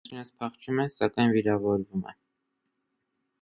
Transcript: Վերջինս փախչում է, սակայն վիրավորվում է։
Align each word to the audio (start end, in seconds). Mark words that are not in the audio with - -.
Վերջինս 0.05 0.29
փախչում 0.43 0.79
է, 0.83 0.85
սակայն 0.93 1.35
վիրավորվում 1.35 2.09
է։ 2.13 2.15